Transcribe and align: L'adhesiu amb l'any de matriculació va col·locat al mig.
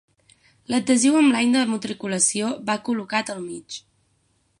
L'adhesiu 0.73 1.17
amb 1.19 1.35
l'any 1.35 1.53
de 1.55 1.61
matriculació 1.73 2.49
va 2.71 2.79
col·locat 2.89 3.31
al 3.35 3.45
mig. 3.45 3.79